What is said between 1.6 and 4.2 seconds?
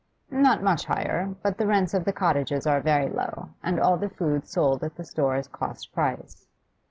rents of the cottages are very low, and all the